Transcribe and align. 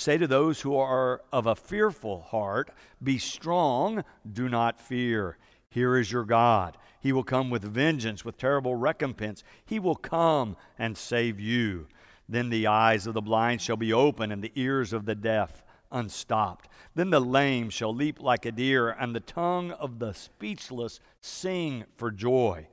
Say 0.00 0.16
to 0.16 0.26
those 0.26 0.62
who 0.62 0.78
are 0.78 1.20
of 1.30 1.46
a 1.46 1.54
fearful 1.54 2.22
heart, 2.22 2.70
Be 3.02 3.18
strong, 3.18 4.02
do 4.32 4.48
not 4.48 4.80
fear. 4.80 5.36
Here 5.68 5.98
is 5.98 6.10
your 6.10 6.24
God. 6.24 6.78
He 7.00 7.12
will 7.12 7.22
come 7.22 7.50
with 7.50 7.64
vengeance, 7.64 8.24
with 8.24 8.38
terrible 8.38 8.76
recompense. 8.76 9.44
He 9.66 9.78
will 9.78 9.96
come 9.96 10.56
and 10.78 10.96
save 10.96 11.38
you. 11.38 11.86
Then 12.26 12.48
the 12.48 12.66
eyes 12.66 13.06
of 13.06 13.12
the 13.12 13.20
blind 13.20 13.60
shall 13.60 13.76
be 13.76 13.92
open, 13.92 14.32
and 14.32 14.42
the 14.42 14.52
ears 14.54 14.94
of 14.94 15.04
the 15.04 15.14
deaf 15.14 15.62
unstopped. 15.92 16.70
Then 16.94 17.10
the 17.10 17.20
lame 17.20 17.68
shall 17.68 17.94
leap 17.94 18.22
like 18.22 18.46
a 18.46 18.52
deer, 18.52 18.88
and 18.88 19.14
the 19.14 19.20
tongue 19.20 19.72
of 19.72 19.98
the 19.98 20.14
speechless 20.14 20.98
sing 21.20 21.84
for 21.98 22.10
joy. 22.10 22.68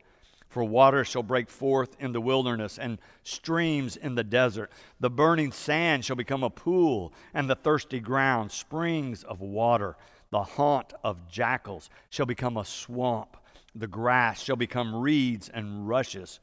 For 0.49 0.63
water 0.63 1.03
shall 1.03 1.23
break 1.23 1.49
forth 1.49 1.95
in 1.99 2.13
the 2.13 2.21
wilderness 2.21 2.79
and 2.79 2.99
streams 3.23 3.97
in 3.97 4.15
the 4.15 4.23
desert. 4.23 4.71
The 4.99 5.09
burning 5.09 5.51
sand 5.51 6.05
shall 6.05 6.15
become 6.15 6.43
a 6.43 6.49
pool, 6.49 7.13
and 7.33 7.49
the 7.49 7.55
thirsty 7.55 7.99
ground 7.99 8.51
springs 8.51 9.23
of 9.23 9.41
water. 9.41 9.97
The 10.31 10.43
haunt 10.43 10.93
of 11.03 11.29
jackals 11.29 11.89
shall 12.09 12.25
become 12.25 12.57
a 12.57 12.65
swamp. 12.65 13.37
The 13.75 13.87
grass 13.87 14.41
shall 14.41 14.55
become 14.55 14.95
reeds 14.95 15.49
and 15.49 15.87
rushes. 15.87 16.39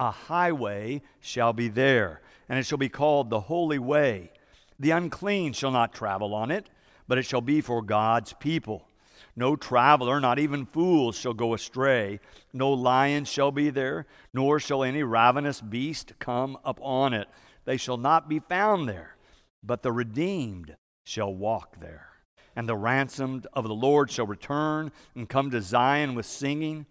A 0.00 0.10
highway 0.10 1.02
shall 1.20 1.52
be 1.52 1.68
there, 1.68 2.22
and 2.48 2.58
it 2.58 2.66
shall 2.66 2.78
be 2.78 2.88
called 2.88 3.28
the 3.28 3.40
Holy 3.40 3.78
Way. 3.78 4.30
The 4.78 4.92
unclean 4.92 5.52
shall 5.52 5.72
not 5.72 5.92
travel 5.92 6.34
on 6.34 6.50
it, 6.50 6.70
but 7.08 7.18
it 7.18 7.24
shall 7.24 7.40
be 7.40 7.60
for 7.60 7.82
God's 7.82 8.32
people. 8.34 8.87
No 9.36 9.56
traveler, 9.56 10.20
not 10.20 10.38
even 10.38 10.66
fools, 10.66 11.16
shall 11.16 11.34
go 11.34 11.54
astray. 11.54 12.20
No 12.52 12.70
lion 12.70 13.24
shall 13.24 13.50
be 13.50 13.70
there, 13.70 14.06
nor 14.32 14.58
shall 14.58 14.82
any 14.82 15.02
ravenous 15.02 15.60
beast 15.60 16.14
come 16.18 16.58
upon 16.64 17.14
it. 17.14 17.28
They 17.64 17.76
shall 17.76 17.96
not 17.96 18.28
be 18.28 18.38
found 18.38 18.88
there, 18.88 19.16
but 19.62 19.82
the 19.82 19.92
redeemed 19.92 20.76
shall 21.04 21.34
walk 21.34 21.80
there. 21.80 22.08
And 22.56 22.68
the 22.68 22.76
ransomed 22.76 23.46
of 23.52 23.68
the 23.68 23.74
Lord 23.74 24.10
shall 24.10 24.26
return 24.26 24.90
and 25.14 25.28
come 25.28 25.50
to 25.50 25.62
Zion 25.62 26.14
with 26.14 26.26
singing. 26.26 26.86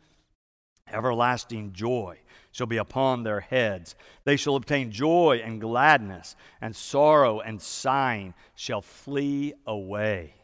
Everlasting 0.89 1.73
joy 1.73 2.19
shall 2.51 2.67
be 2.67 2.77
upon 2.77 3.23
their 3.23 3.41
heads. 3.41 3.93
They 4.23 4.37
shall 4.37 4.55
obtain 4.55 4.91
joy 4.91 5.41
and 5.43 5.59
gladness, 5.59 6.35
and 6.61 6.75
sorrow 6.75 7.39
and 7.41 7.61
sighing 7.61 8.33
shall 8.55 8.81
flee 8.81 9.53
away. 9.65 10.36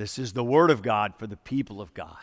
This 0.00 0.18
is 0.18 0.32
the 0.32 0.42
word 0.42 0.70
of 0.70 0.80
God 0.80 1.12
for 1.18 1.26
the 1.26 1.36
people 1.36 1.82
of 1.82 1.92
God. 1.92 2.16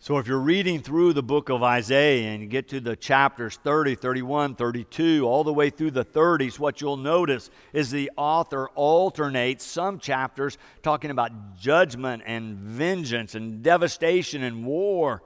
So, 0.00 0.18
if 0.18 0.26
you're 0.26 0.40
reading 0.40 0.80
through 0.80 1.12
the 1.12 1.22
book 1.22 1.48
of 1.48 1.62
Isaiah 1.62 2.30
and 2.30 2.42
you 2.42 2.48
get 2.48 2.66
to 2.70 2.80
the 2.80 2.96
chapters 2.96 3.60
30, 3.62 3.94
31, 3.94 4.56
32, 4.56 5.24
all 5.24 5.44
the 5.44 5.52
way 5.52 5.70
through 5.70 5.92
the 5.92 6.04
30s, 6.04 6.58
what 6.58 6.80
you'll 6.80 6.96
notice 6.96 7.48
is 7.72 7.92
the 7.92 8.10
author 8.16 8.68
alternates 8.70 9.64
some 9.64 10.00
chapters 10.00 10.58
talking 10.82 11.12
about 11.12 11.56
judgment 11.56 12.24
and 12.26 12.56
vengeance 12.56 13.36
and 13.36 13.62
devastation 13.62 14.42
and 14.42 14.66
war 14.66 15.22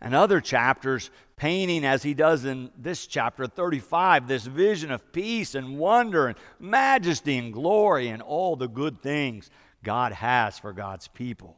and 0.00 0.14
other 0.14 0.40
chapters 0.40 1.10
painting, 1.42 1.84
as 1.84 2.04
he 2.04 2.14
does 2.14 2.44
in 2.44 2.70
this 2.78 3.04
chapter 3.04 3.48
35, 3.48 4.28
this 4.28 4.46
vision 4.46 4.92
of 4.92 5.12
peace 5.12 5.56
and 5.56 5.76
wonder 5.76 6.28
and 6.28 6.38
majesty 6.60 7.36
and 7.36 7.52
glory 7.52 8.06
and 8.06 8.22
all 8.22 8.54
the 8.54 8.68
good 8.68 9.02
things 9.02 9.50
God 9.82 10.12
has 10.12 10.60
for 10.60 10.72
God's 10.72 11.08
people. 11.08 11.56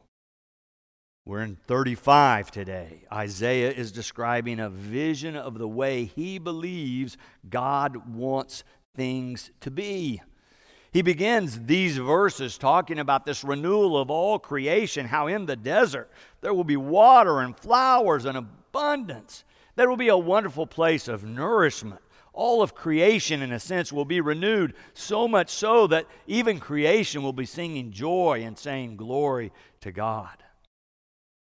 We're 1.23 1.43
in 1.43 1.55
35 1.67 2.49
today. 2.49 3.03
Isaiah 3.13 3.69
is 3.69 3.91
describing 3.91 4.59
a 4.59 4.71
vision 4.71 5.35
of 5.35 5.59
the 5.59 5.67
way 5.67 6.05
he 6.05 6.39
believes 6.39 7.15
God 7.47 8.11
wants 8.11 8.63
things 8.95 9.51
to 9.59 9.69
be. 9.69 10.19
He 10.93 11.03
begins 11.03 11.59
these 11.59 11.97
verses 11.97 12.57
talking 12.57 12.97
about 12.97 13.27
this 13.27 13.43
renewal 13.43 14.01
of 14.01 14.09
all 14.09 14.39
creation, 14.39 15.05
how 15.05 15.27
in 15.27 15.45
the 15.45 15.55
desert 15.55 16.09
there 16.41 16.55
will 16.55 16.63
be 16.63 16.75
water 16.75 17.41
and 17.41 17.55
flowers 17.55 18.25
and 18.25 18.35
abundance. 18.35 19.43
There 19.75 19.89
will 19.89 19.97
be 19.97 20.07
a 20.07 20.17
wonderful 20.17 20.67
place 20.67 21.07
of 21.07 21.23
nourishment. 21.23 22.01
All 22.33 22.61
of 22.61 22.75
creation, 22.75 23.41
in 23.41 23.51
a 23.51 23.59
sense, 23.59 23.93
will 23.93 24.05
be 24.05 24.19
renewed, 24.19 24.73
so 24.93 25.27
much 25.27 25.49
so 25.49 25.87
that 25.87 26.05
even 26.27 26.59
creation 26.59 27.23
will 27.23 27.33
be 27.33 27.45
singing 27.45 27.91
joy 27.91 28.43
and 28.45 28.57
saying 28.57 28.97
glory 28.97 29.51
to 29.81 29.91
God. 29.91 30.43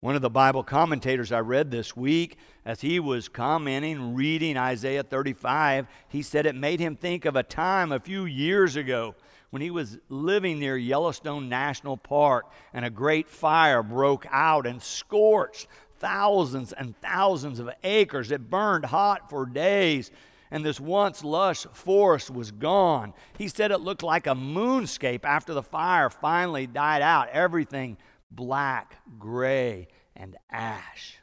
One 0.01 0.15
of 0.15 0.21
the 0.21 0.29
Bible 0.29 0.63
commentators 0.63 1.31
I 1.31 1.39
read 1.39 1.71
this 1.71 1.95
week, 1.95 2.37
as 2.65 2.81
he 2.81 2.99
was 2.99 3.29
commenting, 3.29 4.13
reading 4.13 4.57
Isaiah 4.57 5.01
35, 5.01 5.87
he 6.09 6.21
said 6.21 6.45
it 6.45 6.55
made 6.55 6.81
him 6.81 6.95
think 6.95 7.25
of 7.25 7.35
a 7.35 7.43
time 7.43 7.91
a 7.91 7.99
few 7.99 8.25
years 8.25 8.75
ago 8.75 9.15
when 9.53 9.61
he 9.61 9.71
was 9.71 9.99
living 10.09 10.59
near 10.59 10.75
Yellowstone 10.75 11.47
National 11.47 11.95
Park 11.95 12.51
and 12.73 12.83
a 12.83 12.89
great 12.89 13.29
fire 13.29 13.81
broke 13.81 14.25
out 14.29 14.67
and 14.67 14.81
scorched 14.81 15.67
thousands 16.03 16.73
and 16.73 16.99
thousands 16.99 17.59
of 17.59 17.69
acres. 17.83 18.29
It 18.29 18.49
burned 18.49 18.85
hot 18.85 19.29
for 19.29 19.45
days 19.45 20.11
and 20.51 20.63
this 20.63 20.79
once 20.79 21.23
lush 21.23 21.65
forest 21.73 22.29
was 22.29 22.51
gone. 22.51 23.13
He 23.39 23.47
said 23.47 23.71
it 23.71 23.81
looked 23.81 24.03
like 24.03 24.27
a 24.27 24.35
moonscape 24.35 25.25
after 25.25 25.51
the 25.51 25.63
fire 25.63 26.11
finally 26.11 26.67
died 26.67 27.01
out. 27.01 27.29
Everything 27.29 27.97
black, 28.29 28.97
gray, 29.17 29.87
and 30.15 30.37
ash. 30.51 31.17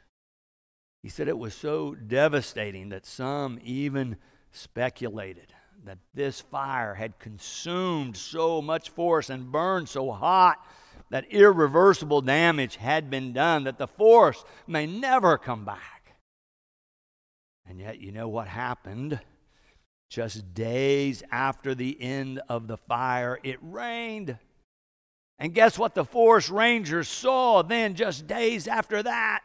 He 1.01 1.07
said 1.07 1.29
it 1.29 1.37
was 1.37 1.53
so 1.53 1.95
devastating 1.95 2.89
that 2.89 3.05
some 3.05 3.57
even 3.63 4.17
speculated 4.51 5.53
that 5.85 5.99
this 6.13 6.41
fire 6.41 6.95
had 6.95 7.17
consumed 7.17 8.17
so 8.17 8.61
much 8.61 8.89
forest 8.89 9.29
and 9.29 9.49
burned 9.49 9.87
so 9.87 10.11
hot 10.11 10.57
that 11.11 11.29
irreversible 11.29 12.21
damage 12.21 12.77
had 12.77 13.09
been 13.09 13.33
done, 13.33 13.65
that 13.65 13.77
the 13.77 13.87
force 13.87 14.43
may 14.65 14.87
never 14.87 15.37
come 15.37 15.65
back. 15.65 16.15
And 17.67 17.79
yet, 17.79 17.99
you 17.99 18.11
know 18.11 18.29
what 18.29 18.47
happened? 18.47 19.19
Just 20.09 20.53
days 20.53 21.21
after 21.29 21.75
the 21.75 22.01
end 22.01 22.41
of 22.49 22.67
the 22.67 22.77
fire, 22.77 23.39
it 23.43 23.59
rained. 23.61 24.37
And 25.37 25.53
guess 25.53 25.77
what 25.77 25.95
the 25.95 26.05
forest 26.05 26.49
rangers 26.49 27.09
saw 27.09 27.61
then, 27.61 27.95
just 27.95 28.25
days 28.25 28.67
after 28.67 29.03
that? 29.03 29.41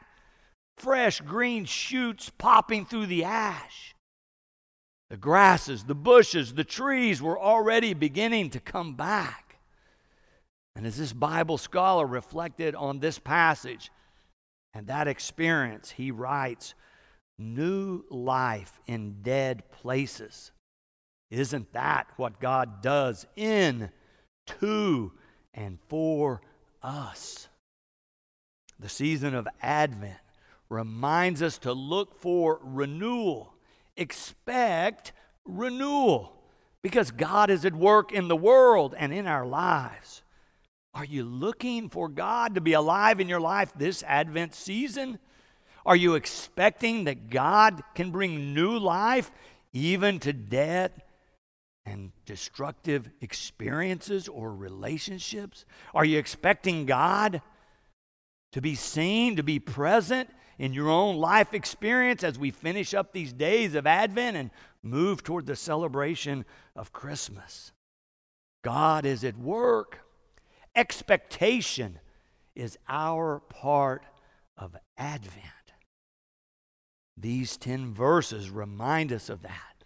Fresh 0.77 1.21
green 1.23 1.65
shoots 1.65 2.31
popping 2.39 2.87
through 2.87 3.07
the 3.07 3.25
ash. 3.25 3.95
The 5.11 5.17
grasses, 5.17 5.85
the 5.85 5.95
bushes, 5.95 6.55
the 6.55 6.65
trees 6.65 7.21
were 7.21 7.41
already 7.41 7.95
beginning 7.95 8.51
to 8.51 8.61
come 8.61 8.95
back. 8.95 9.46
And 10.77 10.87
as 10.87 10.97
this 10.97 11.13
Bible 11.13 11.59
scholar 11.59 12.07
reflected 12.07 12.75
on 12.75 13.01
this 13.01 13.19
passage 13.19 13.91
and 14.75 14.87
that 14.87 15.09
experience, 15.09 15.91
he 15.91 16.11
writes, 16.11 16.75
New 17.39 18.05
life 18.11 18.81
in 18.87 19.23
dead 19.23 19.71
places. 19.71 20.53
Isn't 21.31 21.73
that 21.73 22.07
what 22.17 22.41
God 22.41 22.83
does 22.83 23.27
in, 23.37 23.91
to, 24.61 25.13
and 25.53 25.79
for 25.89 26.41
us? 26.83 27.49
The 28.79 28.89
season 28.89 29.35
of 29.35 29.49
Advent 29.61 30.19
reminds 30.69 31.43
us 31.43 31.59
to 31.59 31.73
look 31.73 32.21
for 32.21 32.61
renewal 32.63 33.55
expect 33.97 35.13
renewal 35.45 36.33
because 36.83 37.11
God 37.11 37.51
is 37.51 37.65
at 37.65 37.75
work 37.75 38.13
in 38.13 38.29
the 38.29 38.37
world 38.37 38.95
and 38.97 39.13
in 39.13 39.27
our 39.27 39.47
lives. 39.47 40.23
Are 40.97 41.05
you 41.05 41.25
looking 41.25 41.91
for 41.91 42.09
God 42.09 42.55
to 42.55 42.63
be 42.63 42.73
alive 42.73 43.21
in 43.21 43.29
your 43.29 43.39
life 43.39 43.71
this 43.77 44.03
Advent 44.03 44.55
season? 44.55 45.19
Are 45.85 45.95
you 45.95 46.15
expecting 46.15 47.05
that 47.05 47.29
God 47.29 47.83
can 47.95 48.11
bring 48.11 48.55
new 48.55 48.79
life 48.79 49.31
even 49.75 50.19
to 50.21 50.33
death 50.33 50.93
and 51.85 52.13
destructive 52.25 53.11
experiences 53.21 54.27
or 54.27 54.55
relationships? 54.55 55.67
Are 55.93 56.07
you 56.07 56.19
expecting 56.19 56.87
God 56.87 57.43
to 58.53 58.63
be 58.63 58.75
seen, 58.75 59.37
to 59.37 59.43
be 59.43 59.59
present 59.59 60.31
in 60.59 60.73
your 60.73 60.89
own 60.89 61.17
life 61.17 61.53
experience 61.53 62.25
as 62.25 62.39
we 62.39 62.51
finish 62.51 62.95
up 62.95 63.13
these 63.13 63.35
days 63.35 63.75
of 63.75 63.87
Advent 63.87 64.39
and 64.39 64.51
move 64.83 65.23
toward 65.23 65.45
the 65.45 65.57
celebration 65.57 66.47
of 66.75 66.95
Christmas. 66.95 67.73
God 68.65 69.05
is 69.05 69.25
at 69.25 69.37
work. 69.37 70.06
Expectation 70.77 71.99
is 72.55 72.79
our 72.87 73.41
part 73.49 74.05
of 74.59 74.77
Advent. 74.99 75.43
These 77.17 77.57
10 77.57 77.95
verses 77.95 78.51
remind 78.51 79.11
us 79.11 79.31
of 79.31 79.41
that. 79.43 79.77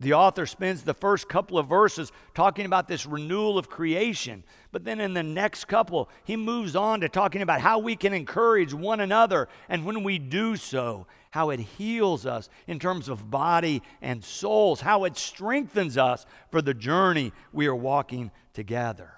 The 0.00 0.14
author 0.14 0.44
spends 0.44 0.82
the 0.82 0.92
first 0.92 1.28
couple 1.28 1.56
of 1.56 1.68
verses 1.68 2.10
talking 2.34 2.66
about 2.66 2.88
this 2.88 3.06
renewal 3.06 3.56
of 3.56 3.70
creation. 3.70 4.42
But 4.72 4.84
then 4.84 4.98
in 5.00 5.14
the 5.14 5.22
next 5.22 5.66
couple, 5.66 6.10
he 6.24 6.36
moves 6.36 6.74
on 6.74 7.00
to 7.00 7.08
talking 7.08 7.42
about 7.42 7.60
how 7.60 7.78
we 7.78 7.94
can 7.94 8.12
encourage 8.12 8.74
one 8.74 8.98
another. 8.98 9.48
And 9.68 9.86
when 9.86 10.02
we 10.02 10.18
do 10.18 10.56
so, 10.56 11.06
how 11.30 11.50
it 11.50 11.60
heals 11.60 12.26
us 12.26 12.48
in 12.66 12.80
terms 12.80 13.08
of 13.08 13.30
body 13.30 13.82
and 14.02 14.22
souls, 14.22 14.80
how 14.80 15.04
it 15.04 15.16
strengthens 15.16 15.96
us 15.96 16.26
for 16.50 16.60
the 16.60 16.74
journey 16.74 17.32
we 17.52 17.68
are 17.68 17.74
walking 17.74 18.32
together. 18.52 19.12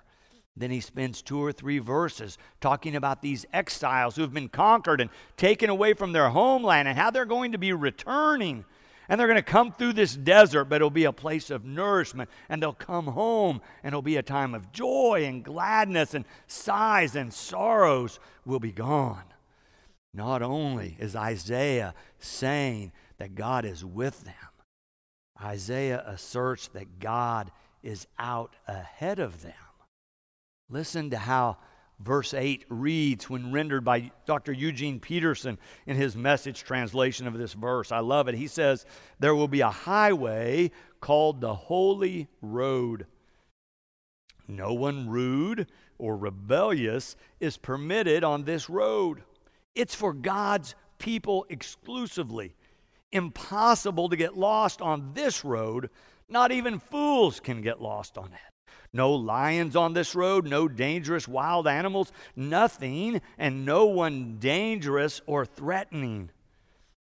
Then 0.56 0.70
he 0.70 0.80
spends 0.80 1.20
two 1.20 1.42
or 1.42 1.52
three 1.52 1.78
verses 1.78 2.38
talking 2.60 2.96
about 2.96 3.20
these 3.20 3.44
exiles 3.52 4.16
who 4.16 4.22
have 4.22 4.32
been 4.32 4.48
conquered 4.48 5.02
and 5.02 5.10
taken 5.36 5.68
away 5.68 5.92
from 5.92 6.12
their 6.12 6.30
homeland 6.30 6.88
and 6.88 6.96
how 6.96 7.10
they're 7.10 7.26
going 7.26 7.52
to 7.52 7.58
be 7.58 7.74
returning. 7.74 8.64
And 9.08 9.20
they're 9.20 9.28
going 9.28 9.36
to 9.36 9.42
come 9.42 9.70
through 9.70 9.92
this 9.92 10.16
desert, 10.16 10.64
but 10.64 10.76
it'll 10.76 10.90
be 10.90 11.04
a 11.04 11.12
place 11.12 11.50
of 11.50 11.64
nourishment. 11.64 12.30
And 12.48 12.60
they'll 12.60 12.72
come 12.72 13.06
home, 13.06 13.60
and 13.82 13.92
it'll 13.92 14.02
be 14.02 14.16
a 14.16 14.22
time 14.22 14.54
of 14.54 14.72
joy 14.72 15.24
and 15.26 15.44
gladness, 15.44 16.14
and 16.14 16.24
sighs 16.46 17.14
and 17.14 17.32
sorrows 17.32 18.18
will 18.44 18.58
be 18.58 18.72
gone. 18.72 19.22
Not 20.14 20.42
only 20.42 20.96
is 20.98 21.14
Isaiah 21.14 21.94
saying 22.18 22.92
that 23.18 23.34
God 23.34 23.66
is 23.66 23.84
with 23.84 24.24
them, 24.24 24.34
Isaiah 25.40 26.02
asserts 26.06 26.68
that 26.68 26.98
God 26.98 27.52
is 27.82 28.06
out 28.18 28.56
ahead 28.66 29.18
of 29.18 29.42
them. 29.42 29.52
Listen 30.68 31.10
to 31.10 31.18
how 31.18 31.58
verse 32.00 32.34
8 32.34 32.64
reads 32.68 33.30
when 33.30 33.52
rendered 33.52 33.84
by 33.84 34.10
Dr. 34.26 34.52
Eugene 34.52 35.00
Peterson 35.00 35.58
in 35.86 35.96
his 35.96 36.16
message 36.16 36.64
translation 36.64 37.26
of 37.26 37.38
this 37.38 37.52
verse. 37.52 37.92
I 37.92 38.00
love 38.00 38.28
it. 38.28 38.34
He 38.34 38.48
says, 38.48 38.84
There 39.18 39.34
will 39.34 39.48
be 39.48 39.60
a 39.60 39.70
highway 39.70 40.72
called 41.00 41.40
the 41.40 41.54
Holy 41.54 42.28
Road. 42.42 43.06
No 44.48 44.74
one 44.74 45.08
rude 45.08 45.70
or 45.98 46.16
rebellious 46.16 47.16
is 47.40 47.56
permitted 47.56 48.24
on 48.24 48.44
this 48.44 48.68
road. 48.68 49.22
It's 49.74 49.94
for 49.94 50.12
God's 50.12 50.74
people 50.98 51.46
exclusively. 51.48 52.54
Impossible 53.12 54.08
to 54.08 54.16
get 54.16 54.36
lost 54.36 54.80
on 54.80 55.12
this 55.14 55.44
road. 55.44 55.90
Not 56.28 56.52
even 56.52 56.78
fools 56.78 57.40
can 57.40 57.60
get 57.60 57.80
lost 57.80 58.18
on 58.18 58.26
it. 58.26 58.55
No 58.96 59.12
lions 59.12 59.76
on 59.76 59.92
this 59.92 60.14
road, 60.14 60.46
no 60.46 60.68
dangerous 60.68 61.28
wild 61.28 61.68
animals, 61.68 62.10
nothing, 62.34 63.20
and 63.36 63.66
no 63.66 63.84
one 63.84 64.38
dangerous 64.38 65.20
or 65.26 65.44
threatening. 65.44 66.30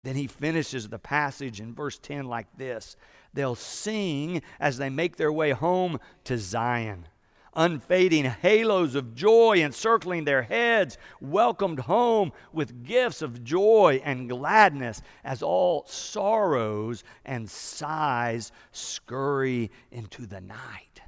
Then 0.03 0.15
he 0.15 0.25
finishes 0.25 0.87
the 0.87 0.97
passage 0.97 1.59
in 1.59 1.75
verse 1.75 1.99
10 1.99 2.27
like 2.27 2.47
this 2.57 2.95
They'll 3.33 3.55
sing 3.55 4.41
as 4.57 4.77
they 4.77 4.89
make 4.89 5.17
their 5.17 5.33
way 5.33 5.51
home 5.51 5.99
to 6.23 6.37
Zion. 6.37 7.09
Unfading 7.53 8.23
halos 8.23 8.95
of 8.95 9.13
joy 9.13 9.57
encircling 9.57 10.23
their 10.23 10.43
heads, 10.43 10.97
welcomed 11.19 11.79
home 11.79 12.31
with 12.53 12.85
gifts 12.85 13.21
of 13.21 13.43
joy 13.43 14.01
and 14.05 14.29
gladness 14.29 15.01
as 15.25 15.43
all 15.43 15.83
sorrows 15.87 17.03
and 17.25 17.49
sighs 17.49 18.53
scurry 18.71 19.69
into 19.91 20.25
the 20.25 20.39
night. 20.39 21.01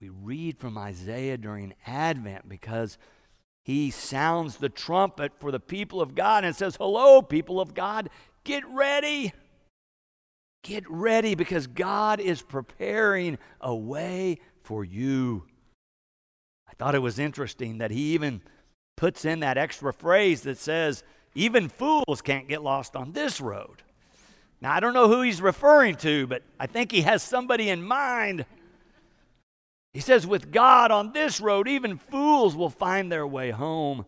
We 0.00 0.10
read 0.10 0.58
from 0.58 0.76
Isaiah 0.76 1.38
during 1.38 1.74
Advent 1.86 2.48
because 2.48 2.98
he 3.64 3.90
sounds 3.90 4.58
the 4.58 4.68
trumpet 4.68 5.32
for 5.38 5.50
the 5.50 5.60
people 5.60 6.02
of 6.02 6.14
God 6.14 6.44
and 6.44 6.54
says, 6.54 6.76
Hello, 6.76 7.22
people 7.22 7.60
of 7.60 7.72
God, 7.72 8.10
get 8.44 8.62
ready. 8.68 9.32
Get 10.62 10.84
ready 10.90 11.34
because 11.34 11.66
God 11.66 12.20
is 12.20 12.42
preparing 12.42 13.38
a 13.60 13.74
way 13.74 14.40
for 14.62 14.84
you. 14.84 15.44
I 16.68 16.74
thought 16.74 16.94
it 16.94 17.00
was 17.02 17.18
interesting 17.18 17.78
that 17.78 17.90
he 17.90 18.12
even 18.14 18.42
puts 18.96 19.24
in 19.24 19.40
that 19.40 19.56
extra 19.56 19.92
phrase 19.94 20.42
that 20.42 20.58
says, 20.58 21.04
Even 21.34 21.68
fools 21.68 22.20
can't 22.22 22.48
get 22.48 22.62
lost 22.62 22.96
on 22.96 23.12
this 23.12 23.40
road. 23.40 23.82
Now, 24.60 24.72
I 24.72 24.80
don't 24.80 24.94
know 24.94 25.08
who 25.08 25.22
he's 25.22 25.40
referring 25.40 25.96
to, 25.96 26.26
but 26.26 26.42
I 26.60 26.66
think 26.66 26.92
he 26.92 27.02
has 27.02 27.22
somebody 27.22 27.70
in 27.70 27.82
mind 27.82 28.44
he 29.96 30.02
says, 30.02 30.26
with 30.26 30.52
God 30.52 30.90
on 30.90 31.14
this 31.14 31.40
road, 31.40 31.66
even 31.66 31.96
fools 31.96 32.54
will 32.54 32.68
find 32.68 33.10
their 33.10 33.26
way 33.26 33.50
home. 33.50 34.04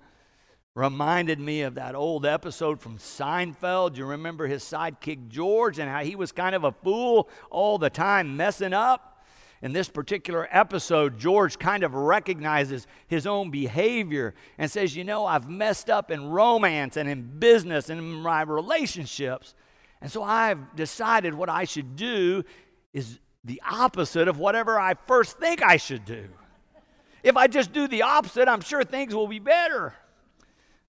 Reminded 0.74 1.40
me 1.40 1.62
of 1.62 1.76
that 1.76 1.94
old 1.94 2.26
episode 2.26 2.78
from 2.78 2.98
Seinfeld. 2.98 3.96
You 3.96 4.04
remember 4.04 4.46
his 4.46 4.62
sidekick 4.62 5.28
George 5.28 5.78
and 5.78 5.88
how 5.88 6.00
he 6.04 6.14
was 6.14 6.30
kind 6.30 6.54
of 6.54 6.64
a 6.64 6.72
fool 6.72 7.30
all 7.48 7.78
the 7.78 7.88
time, 7.88 8.36
messing 8.36 8.74
up? 8.74 9.24
In 9.62 9.72
this 9.72 9.88
particular 9.88 10.46
episode, 10.50 11.18
George 11.18 11.58
kind 11.58 11.82
of 11.82 11.94
recognizes 11.94 12.86
his 13.06 13.26
own 13.26 13.50
behavior 13.50 14.34
and 14.58 14.70
says, 14.70 14.94
You 14.94 15.04
know, 15.04 15.24
I've 15.24 15.48
messed 15.48 15.88
up 15.88 16.10
in 16.10 16.28
romance 16.28 16.98
and 16.98 17.08
in 17.08 17.38
business 17.38 17.88
and 17.88 17.98
in 17.98 18.12
my 18.12 18.42
relationships. 18.42 19.54
And 20.02 20.12
so 20.12 20.22
I've 20.22 20.76
decided 20.76 21.32
what 21.32 21.48
I 21.48 21.64
should 21.64 21.96
do 21.96 22.44
is 22.92 23.20
the 23.48 23.62
opposite 23.68 24.28
of 24.28 24.38
whatever 24.38 24.78
I 24.78 24.94
first 25.06 25.38
think 25.38 25.62
I 25.62 25.78
should 25.78 26.04
do. 26.04 26.28
If 27.22 27.36
I 27.36 27.48
just 27.48 27.72
do 27.72 27.88
the 27.88 28.02
opposite, 28.02 28.46
I'm 28.46 28.60
sure 28.60 28.84
things 28.84 29.14
will 29.14 29.26
be 29.26 29.40
better. 29.40 29.94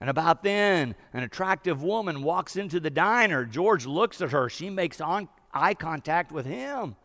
And 0.01 0.09
about 0.09 0.43
then, 0.43 0.95
an 1.13 1.23
attractive 1.23 1.81
woman 1.81 2.21
walks 2.21 2.55
into 2.55 2.79
the 2.79 2.89
diner. 2.89 3.45
George 3.45 3.85
looks 3.85 4.21
at 4.21 4.31
her. 4.31 4.49
She 4.49 4.69
makes 4.69 5.01
on, 5.01 5.27
eye 5.53 5.73
contact 5.73 6.31
with 6.31 6.45
him. 6.45 6.95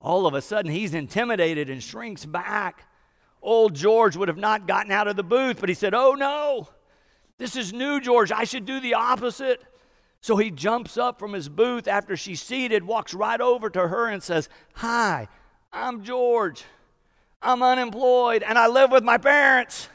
All 0.00 0.26
of 0.26 0.34
a 0.34 0.40
sudden, 0.40 0.70
he's 0.70 0.94
intimidated 0.94 1.68
and 1.68 1.82
shrinks 1.82 2.24
back. 2.24 2.86
Old 3.42 3.74
George 3.74 4.16
would 4.16 4.28
have 4.28 4.38
not 4.38 4.66
gotten 4.66 4.92
out 4.92 5.08
of 5.08 5.16
the 5.16 5.22
booth, 5.22 5.60
but 5.60 5.68
he 5.68 5.74
said, 5.74 5.94
Oh 5.94 6.14
no, 6.14 6.68
this 7.36 7.56
is 7.56 7.72
new, 7.72 8.00
George. 8.00 8.32
I 8.32 8.44
should 8.44 8.64
do 8.64 8.80
the 8.80 8.94
opposite. 8.94 9.62
So 10.20 10.36
he 10.36 10.50
jumps 10.50 10.96
up 10.98 11.18
from 11.18 11.32
his 11.32 11.48
booth 11.48 11.86
after 11.86 12.16
she's 12.16 12.42
seated, 12.42 12.84
walks 12.84 13.14
right 13.14 13.40
over 13.40 13.70
to 13.70 13.88
her, 13.88 14.08
and 14.08 14.22
says, 14.22 14.48
Hi, 14.74 15.28
I'm 15.72 16.02
George. 16.02 16.64
I'm 17.40 17.62
unemployed 17.62 18.42
and 18.42 18.58
I 18.58 18.66
live 18.66 18.90
with 18.90 19.04
my 19.04 19.16
parents. 19.16 19.88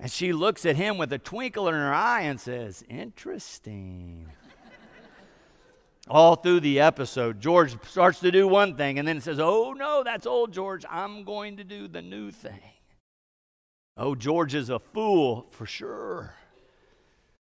and 0.00 0.10
she 0.10 0.32
looks 0.32 0.66
at 0.66 0.74
him 0.74 0.98
with 0.98 1.12
a 1.12 1.18
twinkle 1.18 1.68
in 1.68 1.74
her 1.74 1.94
eye 1.94 2.22
and 2.22 2.40
says, 2.40 2.82
Interesting. 2.88 4.28
All 6.08 6.34
through 6.34 6.60
the 6.60 6.80
episode, 6.80 7.40
George 7.40 7.76
starts 7.86 8.18
to 8.20 8.32
do 8.32 8.48
one 8.48 8.76
thing 8.76 8.98
and 8.98 9.06
then 9.06 9.20
says, 9.20 9.38
Oh, 9.38 9.72
no, 9.72 10.02
that's 10.02 10.26
old 10.26 10.52
George. 10.52 10.84
I'm 10.90 11.22
going 11.22 11.58
to 11.58 11.64
do 11.64 11.86
the 11.86 12.02
new 12.02 12.32
thing. 12.32 12.60
Oh, 13.96 14.16
George 14.16 14.54
is 14.54 14.70
a 14.70 14.80
fool 14.80 15.46
for 15.50 15.66
sure. 15.66 16.34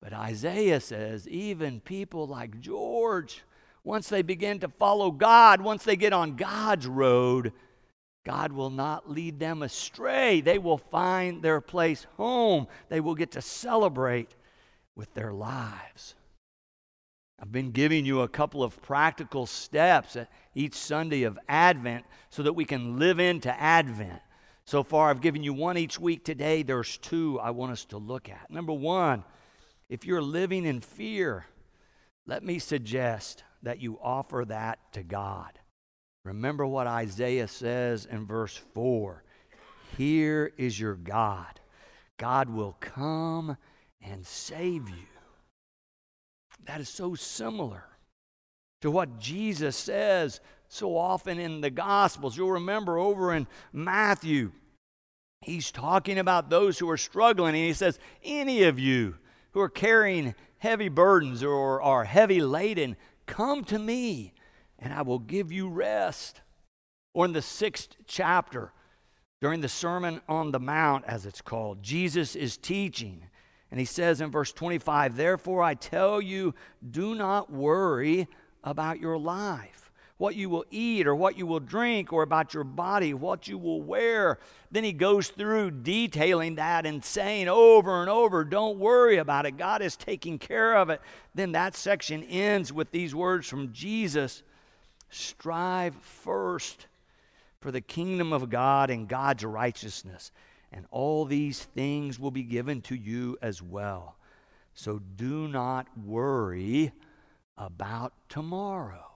But 0.04 0.12
Isaiah 0.12 0.80
says 0.80 1.26
even 1.28 1.80
people 1.80 2.26
like 2.26 2.60
George, 2.60 3.42
once 3.84 4.10
they 4.10 4.20
begin 4.20 4.60
to 4.60 4.68
follow 4.68 5.10
God, 5.10 5.62
once 5.62 5.82
they 5.82 5.96
get 5.96 6.12
on 6.12 6.36
God's 6.36 6.86
road, 6.86 7.54
God 8.22 8.52
will 8.52 8.68
not 8.68 9.10
lead 9.10 9.40
them 9.40 9.62
astray. 9.62 10.42
They 10.42 10.58
will 10.58 10.76
find 10.76 11.42
their 11.42 11.62
place 11.62 12.06
home. 12.18 12.66
They 12.90 13.00
will 13.00 13.14
get 13.14 13.30
to 13.30 13.40
celebrate 13.40 14.34
with 14.94 15.12
their 15.14 15.32
lives. 15.32 16.14
I've 17.40 17.50
been 17.50 17.70
giving 17.70 18.04
you 18.04 18.20
a 18.20 18.28
couple 18.28 18.62
of 18.62 18.80
practical 18.82 19.46
steps 19.46 20.18
each 20.54 20.74
Sunday 20.74 21.22
of 21.22 21.38
Advent 21.48 22.04
so 22.28 22.42
that 22.42 22.52
we 22.52 22.66
can 22.66 22.98
live 22.98 23.20
into 23.20 23.50
Advent. 23.58 24.20
So 24.66 24.82
far, 24.82 25.08
I've 25.08 25.22
given 25.22 25.42
you 25.42 25.54
one 25.54 25.78
each 25.78 25.98
week. 25.98 26.26
Today, 26.26 26.62
there's 26.62 26.98
two 26.98 27.40
I 27.40 27.50
want 27.50 27.72
us 27.72 27.86
to 27.86 27.96
look 27.96 28.28
at. 28.28 28.50
Number 28.50 28.72
one, 28.74 29.24
if 29.94 30.04
you're 30.04 30.20
living 30.20 30.64
in 30.64 30.80
fear, 30.80 31.46
let 32.26 32.42
me 32.42 32.58
suggest 32.58 33.44
that 33.62 33.80
you 33.80 33.96
offer 34.02 34.44
that 34.44 34.80
to 34.92 35.04
God. 35.04 35.60
Remember 36.24 36.66
what 36.66 36.88
Isaiah 36.88 37.46
says 37.46 38.04
in 38.04 38.26
verse 38.26 38.60
4 38.74 39.22
Here 39.96 40.52
is 40.56 40.80
your 40.80 40.96
God. 40.96 41.60
God 42.16 42.48
will 42.48 42.76
come 42.80 43.56
and 44.02 44.26
save 44.26 44.88
you. 44.88 45.06
That 46.64 46.80
is 46.80 46.88
so 46.88 47.14
similar 47.14 47.84
to 48.80 48.90
what 48.90 49.20
Jesus 49.20 49.76
says 49.76 50.40
so 50.66 50.96
often 50.96 51.38
in 51.38 51.60
the 51.60 51.70
Gospels. 51.70 52.36
You'll 52.36 52.50
remember 52.50 52.98
over 52.98 53.32
in 53.32 53.46
Matthew, 53.72 54.50
He's 55.40 55.70
talking 55.70 56.18
about 56.18 56.50
those 56.50 56.80
who 56.80 56.90
are 56.90 56.96
struggling, 56.96 57.54
and 57.54 57.64
he 57.64 57.74
says, 57.74 58.00
Any 58.24 58.64
of 58.64 58.80
you 58.80 59.18
who 59.54 59.60
are 59.60 59.68
carrying 59.68 60.34
heavy 60.58 60.88
burdens 60.88 61.42
or 61.42 61.80
are 61.80 62.04
heavy 62.04 62.40
laden, 62.40 62.96
come 63.24 63.64
to 63.64 63.78
me, 63.78 64.34
and 64.80 64.92
I 64.92 65.02
will 65.02 65.20
give 65.20 65.52
you 65.52 65.68
rest. 65.68 66.40
Or 67.14 67.24
in 67.24 67.32
the 67.32 67.40
sixth 67.40 67.96
chapter, 68.06 68.72
during 69.40 69.60
the 69.60 69.68
Sermon 69.68 70.20
on 70.28 70.50
the 70.50 70.58
Mount, 70.58 71.04
as 71.06 71.24
it's 71.24 71.40
called, 71.40 71.82
Jesus 71.82 72.34
is 72.34 72.56
teaching. 72.56 73.28
And 73.70 73.78
he 73.78 73.86
says 73.86 74.20
in 74.20 74.32
verse 74.32 74.52
25, 74.52 75.16
Therefore 75.16 75.62
I 75.62 75.74
tell 75.74 76.20
you, 76.20 76.54
do 76.90 77.14
not 77.14 77.52
worry 77.52 78.26
about 78.64 78.98
your 78.98 79.18
life, 79.18 79.83
what 80.16 80.36
you 80.36 80.48
will 80.48 80.64
eat 80.70 81.06
or 81.06 81.14
what 81.14 81.36
you 81.36 81.46
will 81.46 81.60
drink, 81.60 82.12
or 82.12 82.22
about 82.22 82.54
your 82.54 82.64
body, 82.64 83.14
what 83.14 83.48
you 83.48 83.58
will 83.58 83.82
wear. 83.82 84.38
Then 84.70 84.84
he 84.84 84.92
goes 84.92 85.28
through 85.28 85.72
detailing 85.72 86.54
that 86.56 86.86
and 86.86 87.04
saying 87.04 87.48
over 87.48 88.00
and 88.00 88.08
over, 88.08 88.44
Don't 88.44 88.78
worry 88.78 89.16
about 89.16 89.46
it. 89.46 89.56
God 89.56 89.82
is 89.82 89.96
taking 89.96 90.38
care 90.38 90.76
of 90.76 90.90
it. 90.90 91.00
Then 91.34 91.52
that 91.52 91.74
section 91.74 92.22
ends 92.24 92.72
with 92.72 92.90
these 92.90 93.14
words 93.14 93.48
from 93.48 93.72
Jesus 93.72 94.42
Strive 95.10 95.94
first 95.96 96.88
for 97.60 97.70
the 97.70 97.80
kingdom 97.80 98.32
of 98.32 98.50
God 98.50 98.90
and 98.90 99.08
God's 99.08 99.44
righteousness, 99.44 100.32
and 100.72 100.86
all 100.90 101.24
these 101.24 101.62
things 101.62 102.18
will 102.18 102.32
be 102.32 102.42
given 102.42 102.80
to 102.82 102.96
you 102.96 103.38
as 103.40 103.62
well. 103.62 104.16
So 104.74 105.00
do 105.16 105.46
not 105.46 105.86
worry 105.96 106.90
about 107.56 108.12
tomorrow. 108.28 109.13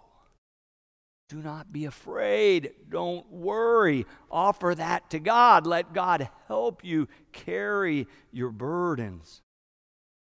Do 1.28 1.42
not 1.42 1.70
be 1.70 1.84
afraid. 1.84 2.72
Don't 2.88 3.30
worry. 3.30 4.06
Offer 4.30 4.76
that 4.76 5.10
to 5.10 5.18
God. 5.18 5.66
Let 5.66 5.92
God 5.92 6.28
help 6.46 6.82
you 6.82 7.06
carry 7.32 8.06
your 8.32 8.50
burdens. 8.50 9.42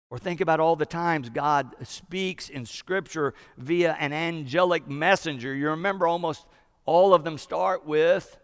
Or 0.10 0.18
think 0.18 0.42
about 0.42 0.60
all 0.60 0.76
the 0.76 0.86
times 0.86 1.30
God 1.30 1.76
speaks 1.84 2.50
in 2.50 2.66
Scripture 2.66 3.36
via 3.58 3.96
an 4.00 4.12
angelic 4.12 4.88
messenger. 4.88 5.54
You 5.54 5.70
remember 5.70 6.08
almost 6.08 6.46
all 6.86 7.14
of 7.14 7.24
them 7.24 7.38
start 7.38 7.86
with, 7.86 8.38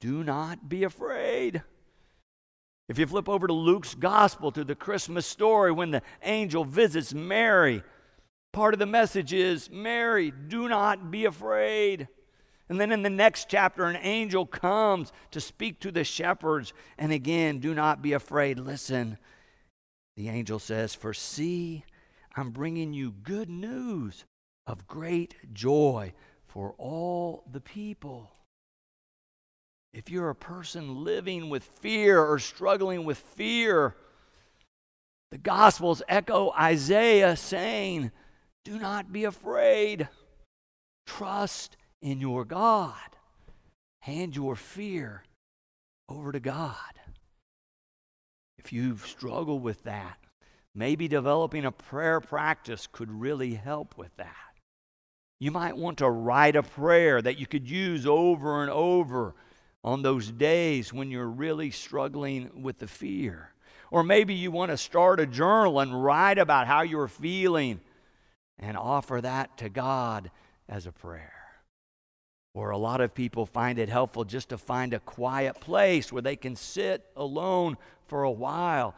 Do 0.00 0.24
not 0.24 0.68
be 0.68 0.82
afraid. 0.82 1.62
If 2.88 2.98
you 2.98 3.06
flip 3.06 3.28
over 3.28 3.46
to 3.46 3.52
Luke's 3.52 3.94
gospel, 3.94 4.50
to 4.52 4.64
the 4.64 4.74
Christmas 4.74 5.26
story 5.26 5.70
when 5.70 5.90
the 5.90 6.02
angel 6.22 6.64
visits 6.64 7.14
Mary, 7.14 7.82
part 8.54 8.72
of 8.72 8.78
the 8.78 8.86
message 8.86 9.32
is, 9.32 9.68
Mary, 9.68 10.30
do 10.30 10.68
not 10.68 11.10
be 11.10 11.24
afraid. 11.24 12.08
And 12.68 12.80
then 12.80 12.92
in 12.92 13.02
the 13.02 13.10
next 13.10 13.48
chapter, 13.50 13.84
an 13.84 13.98
angel 14.00 14.46
comes 14.46 15.12
to 15.32 15.40
speak 15.40 15.80
to 15.80 15.90
the 15.90 16.04
shepherds. 16.04 16.72
And 16.96 17.12
again, 17.12 17.58
do 17.58 17.74
not 17.74 18.00
be 18.00 18.14
afraid. 18.14 18.58
Listen, 18.58 19.18
the 20.16 20.28
angel 20.28 20.60
says, 20.60 20.94
For 20.94 21.12
see, 21.12 21.84
I'm 22.36 22.50
bringing 22.50 22.94
you 22.94 23.10
good 23.10 23.50
news 23.50 24.24
of 24.66 24.86
great 24.86 25.34
joy 25.52 26.14
for 26.46 26.74
all 26.78 27.44
the 27.50 27.60
people. 27.60 28.30
If 29.92 30.10
you're 30.10 30.30
a 30.30 30.34
person 30.34 31.04
living 31.04 31.50
with 31.50 31.64
fear 31.80 32.24
or 32.24 32.38
struggling 32.38 33.04
with 33.04 33.18
fear, 33.18 33.96
the 35.32 35.38
Gospels 35.38 36.02
echo 36.08 36.52
Isaiah 36.52 37.36
saying, 37.36 38.12
Do 38.64 38.78
not 38.78 39.12
be 39.12 39.24
afraid. 39.24 40.08
Trust 41.06 41.76
in 42.00 42.20
your 42.20 42.44
God. 42.44 42.94
Hand 44.00 44.34
your 44.34 44.56
fear 44.56 45.22
over 46.08 46.32
to 46.32 46.40
God. 46.40 46.76
If 48.58 48.72
you've 48.72 49.06
struggled 49.06 49.62
with 49.62 49.82
that, 49.84 50.16
maybe 50.74 51.08
developing 51.08 51.66
a 51.66 51.72
prayer 51.72 52.20
practice 52.20 52.88
could 52.90 53.10
really 53.10 53.54
help 53.54 53.98
with 53.98 54.16
that. 54.16 54.34
You 55.40 55.50
might 55.50 55.76
want 55.76 55.98
to 55.98 56.08
write 56.08 56.56
a 56.56 56.62
prayer 56.62 57.20
that 57.20 57.38
you 57.38 57.46
could 57.46 57.68
use 57.68 58.06
over 58.06 58.62
and 58.62 58.70
over 58.70 59.34
on 59.82 60.00
those 60.00 60.30
days 60.30 60.90
when 60.90 61.10
you're 61.10 61.28
really 61.28 61.70
struggling 61.70 62.62
with 62.62 62.78
the 62.78 62.86
fear. 62.86 63.50
Or 63.90 64.02
maybe 64.02 64.32
you 64.32 64.50
want 64.50 64.70
to 64.70 64.78
start 64.78 65.20
a 65.20 65.26
journal 65.26 65.80
and 65.80 66.02
write 66.02 66.38
about 66.38 66.66
how 66.66 66.80
you're 66.80 67.08
feeling 67.08 67.80
and 68.58 68.76
offer 68.76 69.20
that 69.20 69.56
to 69.58 69.68
God 69.68 70.30
as 70.68 70.86
a 70.86 70.92
prayer. 70.92 71.32
Or 72.54 72.70
a 72.70 72.78
lot 72.78 73.00
of 73.00 73.14
people 73.14 73.46
find 73.46 73.78
it 73.78 73.88
helpful 73.88 74.24
just 74.24 74.50
to 74.50 74.58
find 74.58 74.94
a 74.94 75.00
quiet 75.00 75.60
place 75.60 76.12
where 76.12 76.22
they 76.22 76.36
can 76.36 76.54
sit 76.54 77.04
alone 77.16 77.76
for 78.06 78.22
a 78.22 78.30
while 78.30 78.94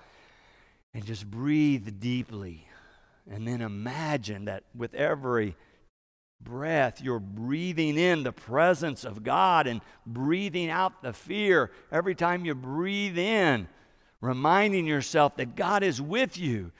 and 0.93 1.05
just 1.05 1.31
breathe 1.31 1.99
deeply. 1.99 2.69
And 3.31 3.49
then 3.49 3.63
imagine 3.63 4.45
that 4.45 4.65
with 4.75 4.95
every 4.95 5.57
breath, 6.41 7.01
you're 7.01 7.19
breathing 7.19 7.97
in 7.97 8.23
the 8.23 8.33
presence 8.33 9.05
of 9.05 9.25
God 9.25 9.67
and 9.67 9.81
breathing 10.07 10.69
out 10.69 11.03
the 11.03 11.15
fear. 11.15 11.71
Every 11.91 12.15
time 12.15 12.45
you 12.45 12.55
breathe 12.55 13.19
in, 13.19 13.69
reminding 14.21 14.87
yourself 14.87 15.37
that 15.37 15.57
God 15.57 15.83
is 15.83 16.01
with 16.01 16.37
you 16.37 16.73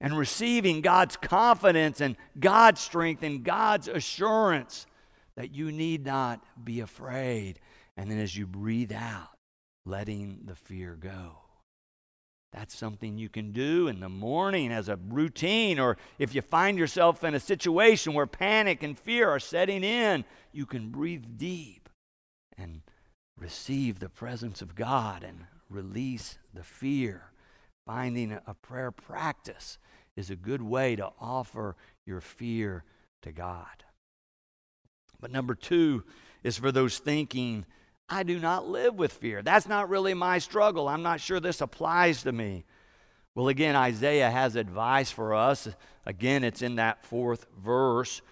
and 0.00 0.16
receiving 0.16 0.80
God's 0.80 1.16
confidence 1.16 2.00
and 2.00 2.16
God's 2.38 2.80
strength 2.80 3.22
and 3.22 3.42
God's 3.42 3.88
assurance 3.88 4.86
that 5.36 5.54
you 5.54 5.72
need 5.72 6.04
not 6.04 6.42
be 6.64 6.80
afraid. 6.80 7.60
And 7.96 8.10
then 8.10 8.18
as 8.18 8.36
you 8.36 8.46
breathe 8.46 8.92
out, 8.92 9.30
letting 9.84 10.40
the 10.44 10.54
fear 10.54 10.96
go. 10.96 11.38
That's 12.52 12.76
something 12.76 13.18
you 13.18 13.28
can 13.28 13.52
do 13.52 13.88
in 13.88 14.00
the 14.00 14.08
morning 14.08 14.72
as 14.72 14.88
a 14.88 14.98
routine, 15.08 15.78
or 15.78 15.98
if 16.18 16.34
you 16.34 16.40
find 16.40 16.78
yourself 16.78 17.22
in 17.22 17.34
a 17.34 17.40
situation 17.40 18.14
where 18.14 18.26
panic 18.26 18.82
and 18.82 18.98
fear 18.98 19.28
are 19.28 19.40
setting 19.40 19.84
in, 19.84 20.24
you 20.52 20.64
can 20.64 20.90
breathe 20.90 21.24
deep 21.36 21.88
and 22.56 22.80
receive 23.38 23.98
the 23.98 24.08
presence 24.08 24.62
of 24.62 24.74
God 24.74 25.22
and 25.22 25.44
release 25.68 26.38
the 26.54 26.62
fear. 26.62 27.30
Finding 27.84 28.38
a 28.46 28.54
prayer 28.54 28.90
practice 28.90 29.78
is 30.16 30.30
a 30.30 30.36
good 30.36 30.62
way 30.62 30.96
to 30.96 31.10
offer 31.20 31.76
your 32.04 32.20
fear 32.20 32.84
to 33.22 33.32
God. 33.32 33.84
But 35.20 35.30
number 35.30 35.54
two 35.54 36.04
is 36.42 36.56
for 36.56 36.72
those 36.72 36.98
thinking, 36.98 37.64
I 38.08 38.22
do 38.22 38.38
not 38.38 38.68
live 38.68 38.94
with 38.94 39.12
fear. 39.12 39.42
That's 39.42 39.68
not 39.68 39.88
really 39.88 40.14
my 40.14 40.38
struggle. 40.38 40.88
I'm 40.88 41.02
not 41.02 41.20
sure 41.20 41.40
this 41.40 41.60
applies 41.60 42.22
to 42.22 42.32
me. 42.32 42.64
Well, 43.34 43.48
again, 43.48 43.76
Isaiah 43.76 44.30
has 44.30 44.56
advice 44.56 45.10
for 45.10 45.34
us. 45.34 45.68
Again, 46.06 46.44
it's 46.44 46.62
in 46.62 46.76
that 46.76 47.04
fourth 47.04 47.46
verse. 47.58 48.22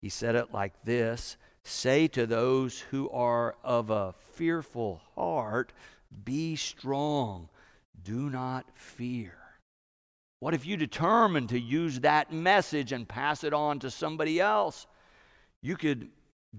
He 0.00 0.08
said 0.08 0.34
it 0.34 0.52
like 0.52 0.72
this 0.84 1.36
Say 1.62 2.08
to 2.08 2.26
those 2.26 2.80
who 2.90 3.10
are 3.10 3.56
of 3.62 3.90
a 3.90 4.14
fearful 4.32 5.02
heart, 5.14 5.72
Be 6.24 6.56
strong, 6.56 7.48
do 8.02 8.30
not 8.30 8.66
fear. 8.74 9.39
What 10.40 10.54
if 10.54 10.64
you 10.64 10.78
determine 10.78 11.48
to 11.48 11.60
use 11.60 12.00
that 12.00 12.32
message 12.32 12.92
and 12.92 13.06
pass 13.06 13.44
it 13.44 13.52
on 13.52 13.78
to 13.80 13.90
somebody 13.90 14.40
else? 14.40 14.86
You 15.60 15.76
could 15.76 16.08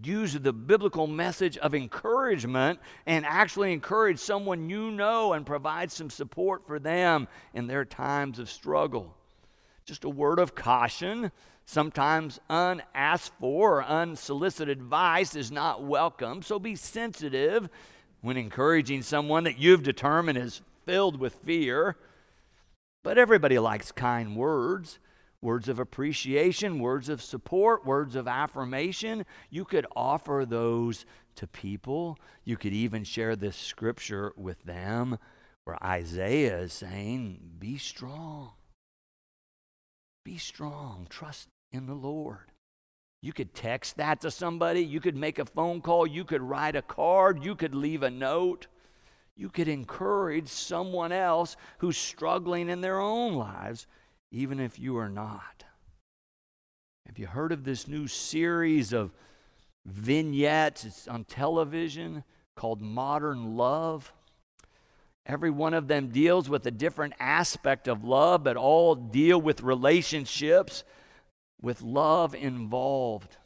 use 0.03 0.33
the 0.33 0.53
biblical 0.53 1.07
message 1.07 1.57
of 1.57 1.73
encouragement 1.73 2.79
and 3.07 3.25
actually 3.25 3.73
encourage 3.73 4.19
someone 4.19 4.69
you 4.69 4.91
know 4.91 5.33
and 5.33 5.47
provide 5.47 5.91
some 5.91 6.11
support 6.11 6.67
for 6.67 6.77
them 6.77 7.27
in 7.55 7.65
their 7.65 7.83
times 7.83 8.37
of 8.37 8.51
struggle. 8.51 9.15
Just 9.85 10.03
a 10.03 10.09
word 10.09 10.37
of 10.37 10.53
caution. 10.53 11.31
Sometimes 11.65 12.39
unasked 12.49 13.33
for 13.39 13.77
or 13.77 13.83
unsolicited 13.83 14.77
advice 14.77 15.35
is 15.35 15.51
not 15.51 15.83
welcome, 15.83 16.43
so 16.43 16.59
be 16.59 16.75
sensitive 16.75 17.67
when 18.21 18.37
encouraging 18.37 19.01
someone 19.01 19.45
that 19.45 19.57
you've 19.57 19.81
determined 19.81 20.37
is 20.37 20.61
filled 20.85 21.19
with 21.19 21.33
fear. 21.33 21.97
But 23.03 23.17
everybody 23.17 23.57
likes 23.59 23.91
kind 23.91 24.35
words 24.35 24.99
words 25.41 25.67
of 25.67 25.79
appreciation, 25.79 26.79
words 26.79 27.09
of 27.09 27.21
support, 27.21 27.85
words 27.85 28.15
of 28.15 28.27
affirmation. 28.27 29.25
You 29.49 29.65
could 29.65 29.87
offer 29.95 30.45
those 30.47 31.05
to 31.35 31.47
people. 31.47 32.17
You 32.43 32.57
could 32.57 32.73
even 32.73 33.03
share 33.03 33.35
this 33.35 33.55
scripture 33.55 34.33
with 34.37 34.63
them 34.63 35.17
where 35.65 35.83
Isaiah 35.83 36.59
is 36.59 36.73
saying, 36.73 37.39
Be 37.59 37.77
strong. 37.77 38.51
Be 40.23 40.37
strong. 40.37 41.07
Trust 41.09 41.47
in 41.71 41.87
the 41.87 41.95
Lord. 41.95 42.51
You 43.23 43.33
could 43.33 43.53
text 43.53 43.97
that 43.97 44.21
to 44.21 44.31
somebody. 44.31 44.83
You 44.83 44.99
could 44.99 45.15
make 45.15 45.39
a 45.39 45.45
phone 45.45 45.81
call. 45.81 46.07
You 46.07 46.23
could 46.23 46.41
write 46.41 46.75
a 46.75 46.81
card. 46.81 47.43
You 47.43 47.55
could 47.55 47.75
leave 47.75 48.03
a 48.03 48.09
note. 48.09 48.67
You 49.41 49.49
could 49.49 49.67
encourage 49.67 50.49
someone 50.49 51.11
else 51.11 51.57
who's 51.79 51.97
struggling 51.97 52.69
in 52.69 52.81
their 52.81 52.99
own 52.99 53.33
lives 53.33 53.87
even 54.31 54.59
if 54.59 54.77
you 54.77 54.99
are 54.99 55.09
not. 55.09 55.63
Have 57.07 57.17
you 57.17 57.25
heard 57.25 57.51
of 57.51 57.63
this 57.63 57.87
new 57.87 58.05
series 58.05 58.93
of 58.93 59.11
vignettes? 59.83 60.85
It's 60.85 61.07
on 61.07 61.23
television 61.23 62.23
called 62.55 62.83
Modern 62.83 63.57
Love. 63.57 64.13
Every 65.25 65.49
one 65.49 65.73
of 65.73 65.87
them 65.87 66.09
deals 66.09 66.47
with 66.47 66.63
a 66.67 66.71
different 66.71 67.15
aspect 67.19 67.87
of 67.87 68.03
love, 68.03 68.43
but 68.43 68.57
all 68.57 68.93
deal 68.93 69.41
with 69.41 69.63
relationships 69.63 70.83
with 71.59 71.81
love 71.81 72.35
involved. 72.35 73.37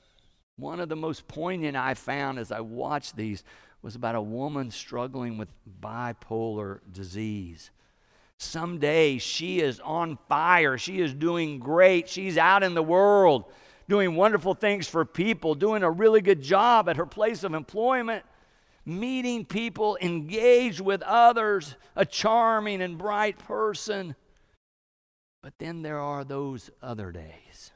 One 0.57 0.81
of 0.81 0.89
the 0.89 0.97
most 0.97 1.29
poignant 1.29 1.77
I 1.77 1.93
found 1.93 2.37
as 2.37 2.51
I 2.51 2.59
watched 2.59 3.15
these 3.15 3.45
was 3.85 3.95
about 3.95 4.15
a 4.15 4.21
woman 4.21 4.71
struggling 4.71 5.37
with 5.37 5.47
bipolar 5.79 6.79
disease. 6.91 7.69
Someday 8.39 9.19
she 9.19 9.61
is 9.61 9.79
on 9.79 10.17
fire. 10.27 10.75
She 10.79 11.01
is 11.01 11.13
doing 11.13 11.59
great. 11.59 12.09
She's 12.09 12.35
out 12.35 12.63
in 12.63 12.73
the 12.73 12.81
world 12.81 13.45
doing 13.87 14.15
wonderful 14.15 14.55
things 14.55 14.87
for 14.87 15.05
people, 15.05 15.53
doing 15.53 15.83
a 15.83 15.91
really 15.91 16.21
good 16.21 16.41
job 16.41 16.89
at 16.89 16.97
her 16.97 17.05
place 17.05 17.43
of 17.43 17.53
employment, 17.53 18.25
meeting 18.87 19.45
people, 19.45 19.99
engaged 20.01 20.79
with 20.79 21.03
others, 21.03 21.75
a 21.95 22.07
charming 22.07 22.81
and 22.81 22.97
bright 22.97 23.37
person. 23.37 24.15
But 25.43 25.53
then 25.59 25.83
there 25.83 25.99
are 25.99 26.23
those 26.23 26.71
other 26.81 27.11
days 27.11 27.71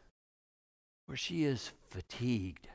where 1.06 1.16
she 1.16 1.44
is 1.44 1.72
fatigued, 1.92 2.68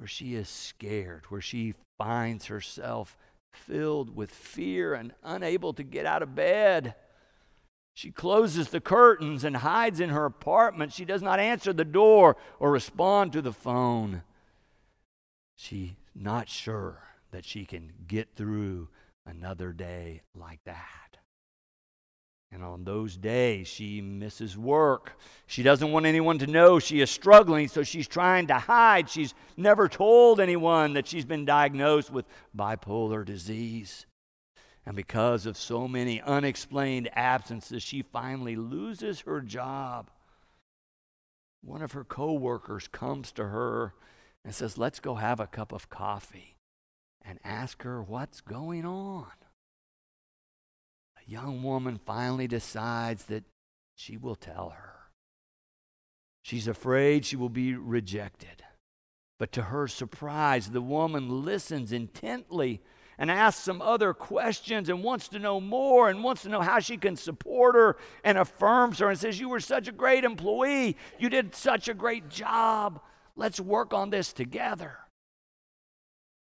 where 0.00 0.06
she 0.06 0.34
is 0.34 0.48
scared, 0.48 1.24
where 1.28 1.42
she 1.42 1.74
finds 1.98 2.46
herself 2.46 3.18
filled 3.52 4.16
with 4.16 4.30
fear 4.30 4.94
and 4.94 5.12
unable 5.22 5.74
to 5.74 5.82
get 5.82 6.06
out 6.06 6.22
of 6.22 6.34
bed. 6.34 6.94
She 7.92 8.10
closes 8.10 8.70
the 8.70 8.80
curtains 8.80 9.44
and 9.44 9.58
hides 9.58 10.00
in 10.00 10.08
her 10.08 10.24
apartment. 10.24 10.94
She 10.94 11.04
does 11.04 11.20
not 11.20 11.38
answer 11.38 11.74
the 11.74 11.84
door 11.84 12.38
or 12.58 12.70
respond 12.70 13.34
to 13.34 13.42
the 13.42 13.52
phone. 13.52 14.22
She's 15.54 15.90
not 16.14 16.48
sure 16.48 17.02
that 17.30 17.44
she 17.44 17.66
can 17.66 17.92
get 18.08 18.34
through 18.34 18.88
another 19.26 19.70
day 19.74 20.22
like 20.34 20.60
that. 20.64 21.18
And 22.52 22.64
on 22.64 22.82
those 22.82 23.16
days, 23.16 23.68
she 23.68 24.00
misses 24.00 24.58
work. 24.58 25.16
She 25.46 25.62
doesn't 25.62 25.92
want 25.92 26.06
anyone 26.06 26.38
to 26.38 26.48
know 26.48 26.80
she 26.80 27.00
is 27.00 27.10
struggling, 27.10 27.68
so 27.68 27.84
she's 27.84 28.08
trying 28.08 28.48
to 28.48 28.54
hide. 28.54 29.08
She's 29.08 29.34
never 29.56 29.88
told 29.88 30.40
anyone 30.40 30.94
that 30.94 31.06
she's 31.06 31.24
been 31.24 31.44
diagnosed 31.44 32.10
with 32.10 32.26
bipolar 32.56 33.24
disease. 33.24 34.06
And 34.84 34.96
because 34.96 35.46
of 35.46 35.56
so 35.56 35.86
many 35.86 36.20
unexplained 36.22 37.08
absences, 37.12 37.84
she 37.84 38.02
finally 38.02 38.56
loses 38.56 39.20
her 39.20 39.40
job. 39.40 40.10
One 41.62 41.82
of 41.82 41.92
her 41.92 42.04
coworkers 42.04 42.88
comes 42.88 43.30
to 43.32 43.44
her 43.44 43.94
and 44.44 44.52
says, 44.52 44.76
Let's 44.78 44.98
go 44.98 45.14
have 45.16 45.38
a 45.38 45.46
cup 45.46 45.72
of 45.72 45.88
coffee 45.88 46.56
and 47.22 47.38
ask 47.44 47.82
her 47.82 48.02
what's 48.02 48.40
going 48.40 48.84
on 48.84 49.26
young 51.30 51.62
woman 51.62 52.00
finally 52.04 52.48
decides 52.48 53.26
that 53.26 53.44
she 53.94 54.16
will 54.16 54.34
tell 54.34 54.70
her. 54.70 54.94
She's 56.42 56.66
afraid 56.66 57.24
she 57.24 57.36
will 57.36 57.48
be 57.48 57.74
rejected. 57.74 58.64
But 59.38 59.52
to 59.52 59.62
her 59.62 59.86
surprise, 59.86 60.70
the 60.70 60.82
woman 60.82 61.44
listens 61.44 61.92
intently 61.92 62.82
and 63.16 63.30
asks 63.30 63.62
some 63.62 63.80
other 63.80 64.12
questions 64.12 64.88
and 64.88 65.04
wants 65.04 65.28
to 65.28 65.38
know 65.38 65.60
more 65.60 66.08
and 66.08 66.24
wants 66.24 66.42
to 66.42 66.48
know 66.48 66.62
how 66.62 66.80
she 66.80 66.96
can 66.96 67.16
support 67.16 67.74
her 67.74 67.96
and 68.24 68.36
affirms 68.36 68.98
her 68.98 69.08
and 69.08 69.18
says, 69.18 69.38
You 69.38 69.50
were 69.50 69.60
such 69.60 69.86
a 69.86 69.92
great 69.92 70.24
employee. 70.24 70.96
You 71.18 71.28
did 71.28 71.54
such 71.54 71.88
a 71.88 71.94
great 71.94 72.28
job. 72.28 73.00
Let's 73.36 73.60
work 73.60 73.94
on 73.94 74.10
this 74.10 74.32
together. 74.32 74.98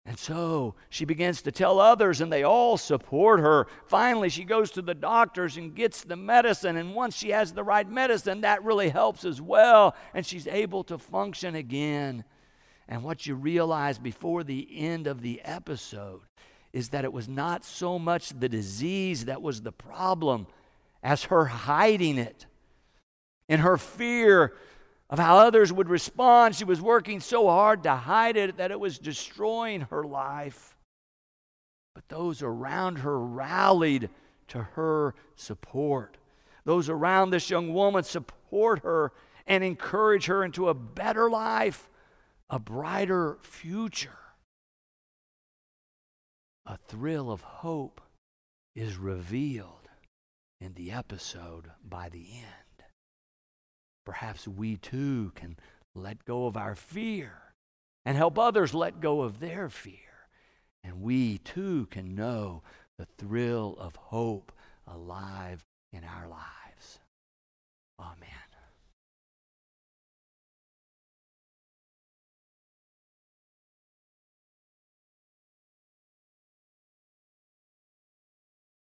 And 0.08 0.16
so 0.16 0.76
she 0.88 1.04
begins 1.04 1.42
to 1.42 1.52
tell 1.52 1.80
others, 1.80 2.20
and 2.20 2.32
they 2.32 2.44
all 2.44 2.76
support 2.76 3.40
her. 3.40 3.66
Finally, 3.86 4.28
she 4.28 4.44
goes 4.44 4.70
to 4.72 4.82
the 4.82 4.94
doctors 4.94 5.56
and 5.56 5.74
gets 5.74 6.04
the 6.04 6.14
medicine. 6.14 6.76
And 6.76 6.94
once 6.94 7.16
she 7.16 7.30
has 7.30 7.52
the 7.52 7.64
right 7.64 7.90
medicine, 7.90 8.42
that 8.42 8.62
really 8.62 8.88
helps 8.88 9.24
as 9.24 9.42
well. 9.42 9.96
And 10.14 10.24
she's 10.24 10.46
able 10.46 10.84
to 10.84 10.96
function 10.96 11.56
again. 11.56 12.22
And 12.86 13.02
what 13.02 13.26
you 13.26 13.34
realize 13.34 13.98
before 13.98 14.44
the 14.44 14.68
end 14.78 15.08
of 15.08 15.22
the 15.22 15.40
episode 15.44 16.20
is 16.72 16.90
that 16.90 17.04
it 17.04 17.12
was 17.12 17.28
not 17.28 17.64
so 17.64 17.98
much 17.98 18.28
the 18.28 18.48
disease 18.48 19.24
that 19.24 19.42
was 19.42 19.62
the 19.62 19.72
problem 19.72 20.46
as 21.02 21.24
her 21.24 21.46
hiding 21.46 22.16
it. 22.16 22.46
In 23.48 23.58
her 23.58 23.76
fear 23.76 24.54
of 25.08 25.18
how 25.18 25.38
others 25.38 25.72
would 25.72 25.88
respond. 25.88 26.54
She 26.54 26.64
was 26.64 26.80
working 26.80 27.20
so 27.20 27.46
hard 27.46 27.82
to 27.84 27.94
hide 27.94 28.36
it 28.36 28.56
that 28.56 28.70
it 28.70 28.80
was 28.80 28.98
destroying 28.98 29.82
her 29.82 30.04
life. 30.04 30.76
But 31.94 32.08
those 32.08 32.42
around 32.42 32.98
her 32.98 33.18
rallied 33.18 34.10
to 34.48 34.62
her 34.62 35.14
support. 35.34 36.18
Those 36.64 36.88
around 36.88 37.30
this 37.30 37.48
young 37.48 37.72
woman 37.72 38.02
support 38.02 38.80
her 38.80 39.12
and 39.46 39.62
encourage 39.62 40.26
her 40.26 40.44
into 40.44 40.68
a 40.68 40.74
better 40.74 41.30
life, 41.30 41.88
a 42.50 42.58
brighter 42.58 43.38
future. 43.42 44.18
A 46.66 46.76
thrill 46.88 47.30
of 47.30 47.42
hope 47.42 48.00
is 48.74 48.96
revealed 48.96 49.88
in 50.60 50.74
the 50.74 50.90
episode 50.90 51.70
by 51.88 52.08
the 52.08 52.26
end 52.32 52.65
perhaps 54.06 54.48
we 54.48 54.76
too 54.76 55.32
can 55.34 55.58
let 55.94 56.24
go 56.24 56.46
of 56.46 56.56
our 56.56 56.74
fear 56.74 57.32
and 58.06 58.16
help 58.16 58.38
others 58.38 58.72
let 58.72 59.00
go 59.00 59.20
of 59.20 59.40
their 59.40 59.68
fear. 59.68 59.98
And 60.82 61.02
we 61.02 61.38
too 61.38 61.86
can 61.90 62.14
know 62.14 62.62
the 62.96 63.08
thrill 63.18 63.76
of 63.78 63.96
hope 63.96 64.52
alive 64.86 65.64
in 65.92 66.04
our 66.04 66.28
lives. 66.28 67.00
Amen. 67.98 68.45